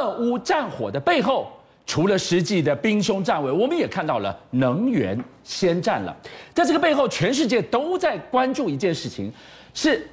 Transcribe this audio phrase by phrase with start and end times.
[0.00, 1.52] 俄乌战火的背后，
[1.84, 6.16] 除了实际的兵凶战危，我们也看到了能源先占了。
[6.54, 9.30] 在这个背后，全世界都在关注一件事情：
[9.74, 10.08] 是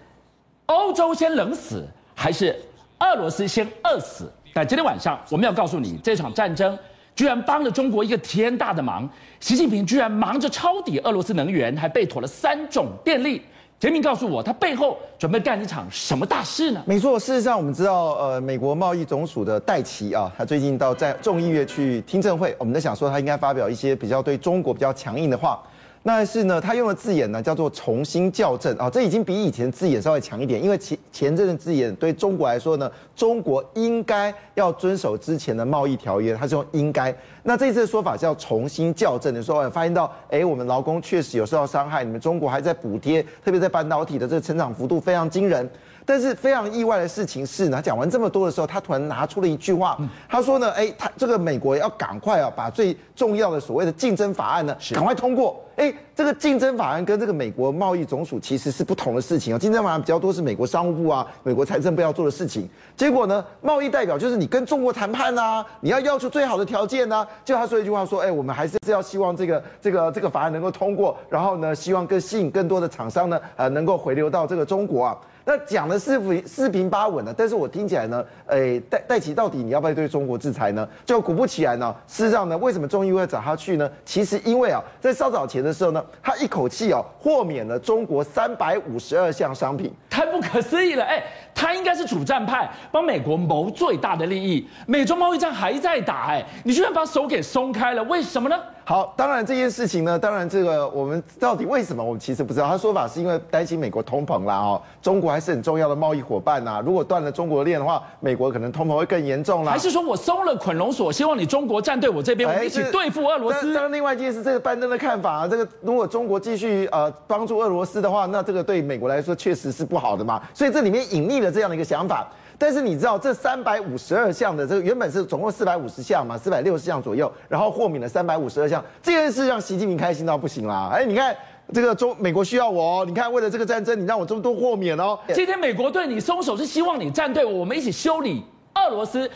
[0.66, 2.56] 欧洲先冷死，还是
[3.00, 4.30] 俄罗斯先饿死？
[4.54, 6.78] 但今天晚上，我们要告诉你，这场战争
[7.16, 9.10] 居然帮了中国一个天大的忙。
[9.40, 13.42] 习近平居然忙着抄底俄罗斯能源，还备妥了三种电力。
[13.80, 16.82] 杰明告诉我，他背后准备干一场什么大事呢？
[16.88, 25.62] 没错，事实上我们知道，呃，美国贸易总署的戴奇啊，他最近到在众议院去听证会，我们在想说他应该发表一些比较对中国比较强硬的话。
[26.08, 37.14] 但是呢，他用的字眼呢叫做重新校正啊，这已经比以前字眼稍微强一点，因为前前阵的字眼对中国来说呢，中国应该要遵守之前的贸易条约，他是用应该。
[37.44, 45.70] 那这次的说法叫重新校正你说哎，发现到，哎，我们劳工确实有受到伤害，你们中国还在补贴，特别在半导体的这个成长幅度非常惊人。
[46.08, 49.98] 但是非常意外的事情是呢，讲完这么多的时候，他突然拿出了一句话，
[50.30, 55.62] 他说呢，哎，他这个美国要赶快啊，把最重要的所谓的竞争法案呢，赶快通过。
[55.76, 59.60] 哎，这个竞争法案跟这个美国贸易总署其实是不同的事情啊。
[59.60, 62.68] 竞争法案比较多是美国商务部啊、美国财政部要做的事情。
[62.96, 67.28] 结果呢，贸易代表就是你跟中国谈判呐，你要要求最好的条件呐。
[67.44, 75.18] 就他说一句话说，哎，我们还是要希望这个这个这个法案能够通过，然后呢，希望更吸引更多的厂商呢，呃，能够回流到这个中国啊。
[75.48, 80.86] 那讲的是四平八稳的，但是我听起来呢，诶，戴戴琪到底你要不要对中国制裁呢？
[81.06, 83.90] 就果不其然呢，事实上呢，为什么中医会找他去呢？
[84.04, 91.06] 其实因为啊，在稍早前的时候呢，他一口气啊豁免了中国三百五十二项商品，太不可思议了！
[91.06, 91.24] 哎，
[91.58, 98.56] 他应该是主战派，帮美国谋最大的利益，美中贸易战还在打，哎，你居然把手给松开了，为什么呢？
[98.86, 102.70] 好，当然这件事情呢，当然这个我们到底为什么，我们其实不知道。
[102.70, 106.82] 他说法是因为担心美国通膨啦，哦，中国还是很重要的贸易伙伴呐。
[106.86, 109.74] 如果断了中国链的话，美国可能通膨会更严重啦。
[109.74, 113.74] 还是说我松了捆龙锁，希望你中国站队我这边，我们一起对付俄罗斯？
[113.74, 120.42] 当然，另外一件事，这个拜登的看法啊，这个如果中国继续呃帮助俄罗斯的话，那这个对美国来说确实是不好的嘛。
[120.54, 122.28] 所以这里面隐匿了这样的一个想法。
[122.60, 130.90] 但是你知道这三百五十二项的这个原本是总共四百五十项嘛，四百六十项左右，然后豁免了三百五十二项，这件事让习近平开心到不行啦！
[130.92, 131.36] 哎，你看
[131.72, 135.20] 这个中美国需要我，哦你看为了这个战争，你让我这么多豁免哦。
[135.36, 138.44] 今天美国对你松手是希望你站队我，我们一起修理
[138.74, 139.30] 俄罗斯。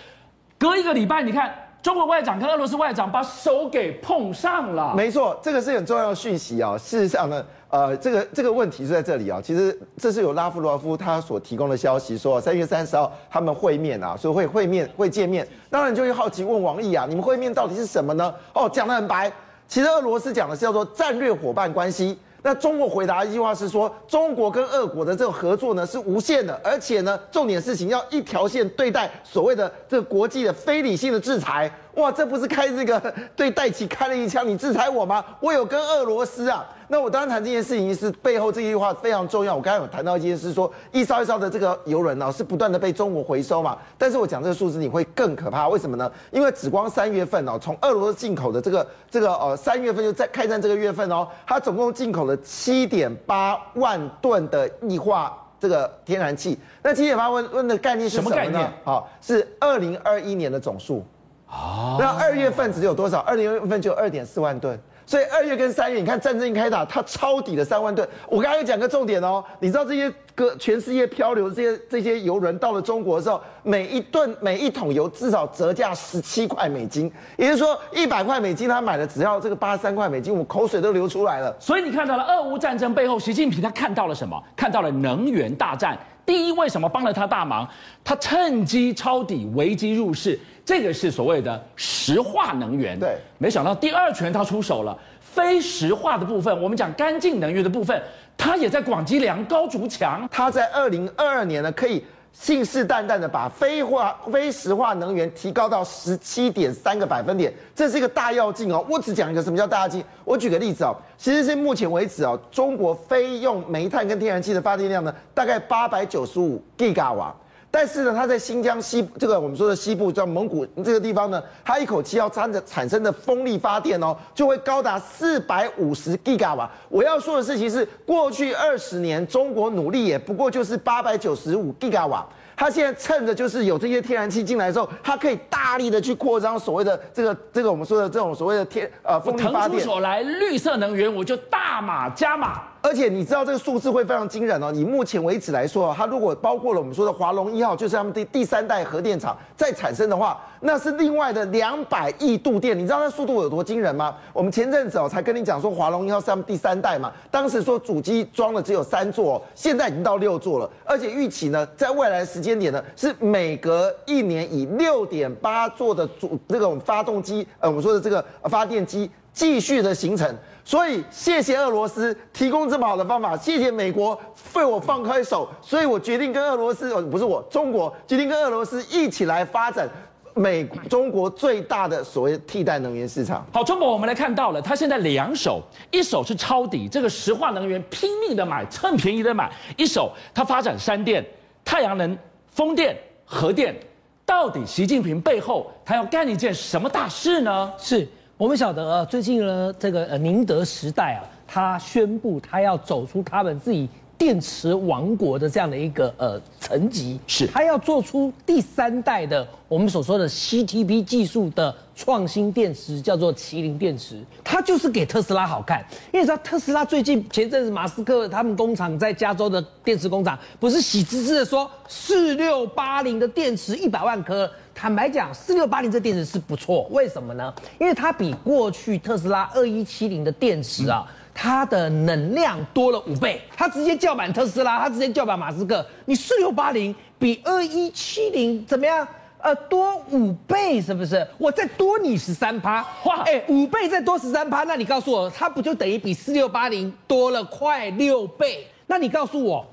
[0.58, 4.96] 隔一个礼拜，你看中国外长跟俄罗斯外长把手给碰上了。
[4.96, 6.76] 没错，这个是很重要的讯息啊。
[6.76, 7.46] 事实上呢。
[7.72, 9.40] 呃，这个这个问题是在这里啊。
[9.42, 15.48] 其实这是有拉夫罗夫他所提供的消息，说三月三十号他们会面啊，所以会会面会见面。
[15.70, 18.34] 当然就会好奇问王毅啊，你们会面到底是什么呢？
[18.54, 19.32] 哦，讲得很白，
[19.70, 22.20] 其实俄罗斯讲的是叫做战略伙伴关系。
[22.44, 31.72] 那中国回答一句话是说，中国跟俄国的这种合作呢是无限的，而且呢重点事情要一条线对待所谓的这个国际的非理性的制裁。
[31.96, 35.24] 哇，这不是开这个对戴奇开了一枪，你制裁我吗？
[35.40, 36.66] 我有跟俄罗斯啊。
[36.88, 39.56] 那我当然谈这件事情是背后这句话非常重要。
[39.56, 43.78] 我刚才有谈到一件事，说一艘一艘的这个油轮呢是不断的被中国回收嘛。
[43.98, 46.12] 但是我讲这个数字你会更可怕，为什么呢？
[46.32, 56.60] 因为只光三月份哦，从俄罗斯进口的这个这个呃三月份就在开战这个月份哦，它总共进口了七点八万吨的液化这个天然气。
[56.84, 58.36] 那七点八万吨的概念是什么呢？
[58.36, 58.74] 什么概念？
[58.84, 61.06] 好，是二零二一年的总数。
[61.52, 61.98] 哦。
[62.00, 63.20] 那二月份只有多少？
[63.20, 64.80] 二零二月份就有二点四万吨。
[65.04, 68.08] 所以二月跟三月，你看战争一开打，它抄底了三万吨。
[68.30, 81.54] 我刚才讲个重点哦，你知道这些个全世界漂流的这些这些油轮到了中国的时候，每一吨每一桶油至少折价十七块美金，也就是说一百块美金他买的只要这个八十三块美金，我口水都流出来了。
[81.60, 84.42] 所以你看到了俄乌战争背后，习近平他看到了什么？
[84.56, 85.98] 看到了能源大战。
[86.26, 87.68] 第一，为什么帮了他大忙？
[88.04, 93.00] 他趁机抄底，危机入市，这个是所谓的石化能源。
[93.00, 98.02] 对，没想到第二拳他出手了，非石化的部分，我们讲干净能源的部分，
[98.38, 100.28] 他也在广积粮、高筑墙。
[100.32, 102.04] 他在二零二二年呢，可以。
[102.34, 108.84] 信誓旦旦的把非化非石化能源提高到十七点三个百分点，这是一个大跃进哦。
[108.90, 117.36] 我只讲一个什么叫大跃进，我举个例子哦，其实是目前为止哦，中国非用煤炭跟天然气的发电量呢，大概八百九十五吉瓦。
[117.74, 126.70] 但是呢，它在新疆西这个我们说的西部叫蒙古这个地方呢，它一口气要掺着产生的风力发电哦，就会高达四百五十吉瓦。
[126.90, 132.28] 我要说的事情是，过去二十年中国努力也不过就是八百九十五吉瓦。
[132.58, 139.70] 它现在趁着就是有这些天然气进来的时候，它可以大力的去扩张所谓的这个这个我们说的这种所谓的天呃风力发电。
[139.70, 142.64] 腾出手来绿色能源，我就大码加码。
[142.82, 144.72] 而且你知道这个数字会非常惊人哦。
[144.74, 152.78] 以目前为止来说，它如果包括了我们说的华龙一号，就是他们第第三代核电厂再产生的话，那是另外的两百亿度电。
[152.78, 154.16] 你知道那速度有多惊人吗？
[154.34, 170.36] 我们前阵子哦才跟你讲说华龙一号是他们第三代嘛，当时说主机装了只有三座，现在已经到六座了，而且预期呢，在未来的时间点呢，是每隔一年以六点八座的主这种发动机，呃，我们说的这个发电机继续的形成。
[170.64, 174.20] 所以谢谢俄罗斯提供这么好的方法，谢谢美国
[174.54, 179.90] 为我放开手，所以我决定跟俄罗斯，呃，不是我，中国决定跟俄罗斯一起来发展
[180.34, 183.46] 美中国最大的所谓替代能源市场。
[183.52, 191.26] 好，中国我们来看到了，他现在两手，一手是抄底这个石化能源，拼命的买，趁便宜的买；一手他发展山电、
[191.66, 192.18] 太阳能、
[192.52, 193.76] 风电、核电。
[194.24, 197.74] 到底习近平背后他要干一件什么大事呢？
[197.78, 198.08] 是。
[198.42, 203.88] 我们晓得啊，最近呢，这个呃宁德时代啊，他宣布他要走出他们自己
[204.22, 215.84] 电池王国的这样的一个呃层级，是，它要做出第三代的我们所说的 CTP 技术的创新电池，叫做麒麟电池，它就是给特斯拉好看，
[216.14, 224.48] 因为你知道特斯拉最近前阵子马斯克他们工厂在加州的电池工厂不是喜滋滋的说四六八零的电池一百万颗。
[224.74, 227.54] 坦白讲，四六八零这电池是不错，为什么呢？
[227.80, 235.86] 因为它比过去特斯拉二一七零的电池啊，它的能量多了五倍，它直接叫板特斯拉，它直接叫板马斯克。
[236.06, 239.08] 你四六八零比二一七零怎么样？
[239.40, 241.28] 呃，多五倍是不是？
[241.38, 248.68] 我再多你十三趴，哇，哎，五倍再多十三趴，那你告诉我，它不就等于比四六八零多了快六倍？
[248.88, 249.66] 那你告诉我。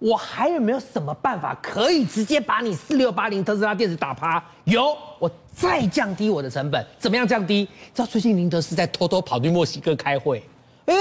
[0.00, 4.42] 我还有没有什么办法可以直接把你四六八零特斯拉电池打趴？
[4.64, 7.64] 有，我再降低我的成本，怎么样降低？
[7.94, 10.44] 知道最近宁德时在偷偷跑去墨西哥开会，
[10.86, 10.94] 哎，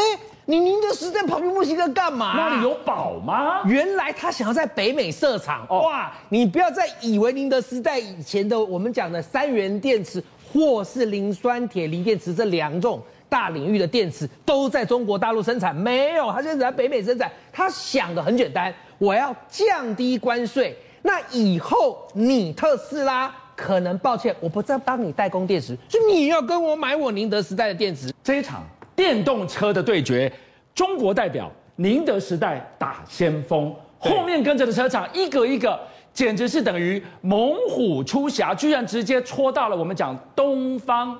[0.45, 2.33] 你宁德时代跑去墨西哥干嘛？
[2.35, 3.61] 那里有宝吗？
[3.65, 5.65] 原来他想要在北美设厂。
[5.69, 13.01] 哇，你不要再以为宁德时代以前的我们讲的三元电池或是磷酸铁锂电池这两种。
[13.29, 17.31] 大领域的电池都在中国大陆生产，没有，他现在在北美生产。
[17.51, 28.13] 他想的很简单，我要降低关税，那以后你特斯拉可能抱歉，我不再帮你代工电池，是你要跟我买我宁德时代的电池。
[28.23, 28.63] 这一场
[28.95, 30.31] 电动车的对决，
[30.75, 35.79] 中国代表宁德时代打先锋，后面跟着的车厂一个一个，
[36.13, 41.19] 简直是等于猛虎出柙，居然直接戳到了我们讲东方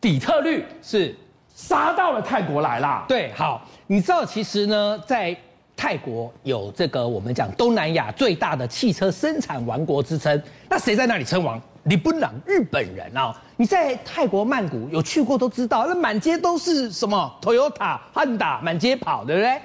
[0.00, 1.14] 底特律是。
[1.56, 3.04] 杀到了泰国来啦！
[3.06, 5.36] 对，好，你知道其实呢，在
[5.76, 10.42] 泰国有这个我们讲东南亚最大的汽车生产王国之称。
[10.68, 11.62] 那谁在那里称王？
[11.84, 13.36] 日本人，日本人啊！
[13.56, 19.60] 你在泰国曼谷有去过都知道，那满街都是什么 Toyota、Honda 满街跑，对不对？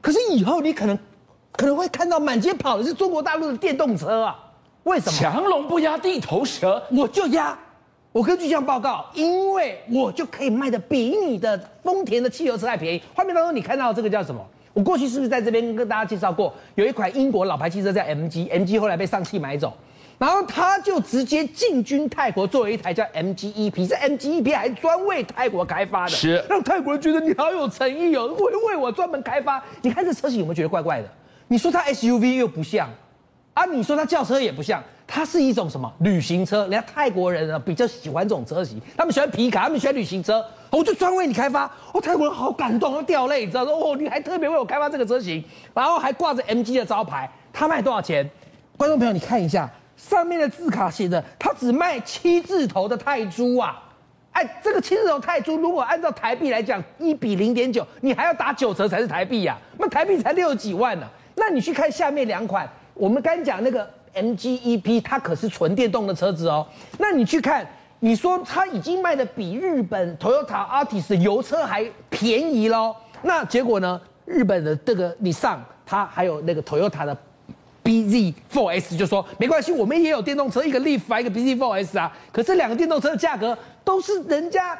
[0.00, 0.96] 可是以后你可能
[1.52, 4.38] 可能会看到满街跑的是中国大陆的电动车啊？
[4.84, 5.18] 为什么？
[5.18, 7.58] 强龙不压地头蛇，我就压。
[8.12, 13.02] 我根据这样报告，因为我就可以卖的比你的丰田的汽油车还便宜。
[13.12, 14.40] 画面当中你看到这个叫什么？
[14.72, 16.54] 我过去是不是在这边跟大家介绍过？
[16.76, 19.72] 有一款英国老牌汽车叫 MG，MG 后来被上汽买走，
[20.18, 29.62] 然后他就直接进军泰国，做了一台叫 MG EP，这 MG EP 还专为泰国开发的，是让泰国人觉得你好有诚意哦，为为我专门开发。
[29.82, 31.08] 你看这车型有没有觉得怪怪的？
[31.48, 32.88] 你说它 SUV 又不像。
[33.54, 36.62] 啊，你说它轿车也不像，它是一种什么旅行车？
[36.62, 40.44] 人家泰国人啊比较喜欢这种车型，他们喜欢皮卡，他们喜欢旅行车。
[40.70, 48.28] 我就专为你开发，哦，泰国人好感动，都掉泪，你知道说，哦，你还特别为我开发这个车型，然后还挂着 MG 的招牌，它卖多少钱？
[48.76, 53.82] 观众朋友，你看一下上面的字卡写的，它只卖七字头的泰铢啊！
[54.32, 62.68] 哎，这个七字头泰铢，如果按照台币来讲，一比零点九，你还要打九折才是台币呀、啊，那台币才六十几万呢、那你去看下面两款。
[62.94, 66.66] 我们刚讲那个 MG EP，它可是纯电动的车子哦。
[66.98, 67.66] 那你去看，
[68.00, 72.94] 你说它已经卖的比日本 Toyota Artis 的油车还便宜喽？
[73.22, 74.00] 那结果呢？
[74.26, 77.14] 日本的这个 Nissan，它还有那个 Toyota 的
[77.84, 82.10] BZ4S，就说没关系，我们也有电动车，一个 Leaf 一个 BZ4S 啊。
[82.32, 84.78] 可是两个电动车的价格都是人家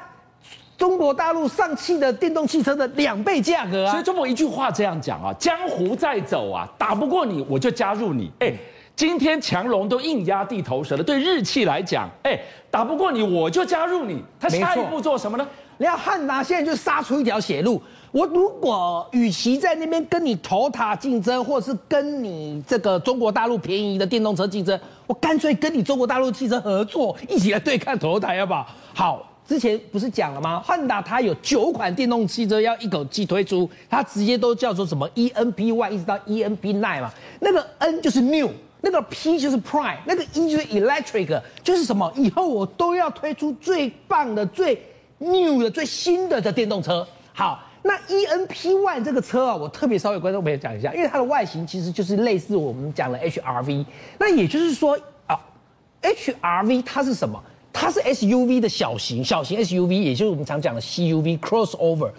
[0.78, 3.92] 中国大陆上汽的电动汽车的两倍价格啊！
[3.92, 8.30] 所以中国一句话这样讲啊：江湖在走啊，打不过你我就加入你。
[8.40, 8.52] 哎，
[8.96, 14.24] 今天强龙都硬压地头蛇了，对日汽来讲，哎，打不过你我就加入你。
[14.40, 15.46] 他下一步做什么呢？
[15.76, 17.82] 你要汉达现在就杀出一条血路。
[18.14, 24.78] 我如果与其在那边跟你 Toyota 竞争，或是跟你这个中国大陆便宜的电动车竞争，
[25.08, 28.66] 我干脆跟你中国大陆汽车合作，一起来对抗 Toyota，要不好？
[28.94, 29.30] 好。
[29.46, 30.62] 之前不是讲了吗？
[30.64, 38.48] 汉达它有九款电动汽车要一口气推出，它直接都叫做什么 E N P Y，一直到 ENP Nine 嘛，那个 N 就是 New，
[38.80, 42.10] 那个 P 就是 Prime，那个 E 就是 Electric，就是什么？
[42.16, 44.80] 以后我都要推出最棒的、最
[45.18, 47.06] New 的、最新的的电动车。
[47.34, 53.84] 好，那 ENP One 这个车啊，我特别稍微观众朋友讲一下，因为它的外形其实就是类似我们讲的 HRV，
[54.18, 55.38] 那也就是说啊
[56.00, 57.38] ，HRV 它是什么？
[57.70, 62.10] 它是 SUV 的小型，小型 SUV，也就是我们常讲的 CUV crossover。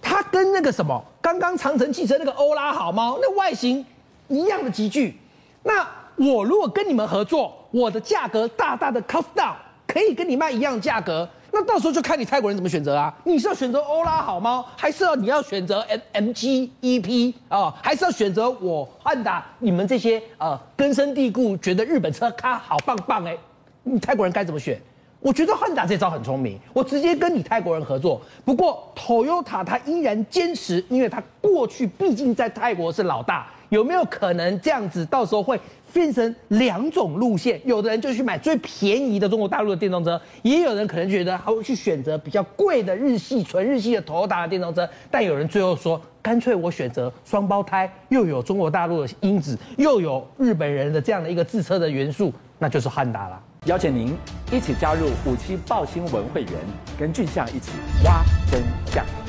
[0.00, 3.84] 它跟那个什么，刚刚长城汽车那个欧拉好猫，那外形
[4.28, 5.18] 一样的级距。
[5.64, 5.84] 那
[6.14, 9.54] 我如果跟你们合作，我的价格大大的 cost down，
[9.86, 11.28] 可以跟你卖一样价格。
[11.50, 13.12] 那到时候就看你泰国人怎么选择啊？
[13.24, 17.74] 你是要选择欧拉好猫，还是要你要选择 M M G E P 啊？
[17.82, 19.44] 还是要选择我汉达？
[19.58, 23.36] 你们这些呃根深蒂固觉得日本车咖好棒棒哎，
[23.82, 24.80] 你泰国人该怎么选？
[25.20, 28.20] 我觉得汉达这招很聪明，我直接跟你泰国人合作。
[28.44, 35.60] 不过 Toyota 它依然坚持，因为它过去毕竟在泰国是老大，有没有可能这样子到时候会
[35.92, 37.60] 变成两种路线？
[37.64, 44.88] 有的人就去买最便宜的中国大陆的电动车，也有人可能觉得他会去选择比较贵的日系纯日系的头等的电动车。
[45.10, 53.40] 但有人最后说，干脆我选择双胞胎，又有中国大陆的因子，又有日本人的这样的一个自车的元素，那就是汉达了。
[53.64, 54.14] 邀请您
[54.52, 56.52] 一起加入五七报新闻会员，
[56.98, 57.72] 跟俊相一起
[58.04, 59.27] 挖真相。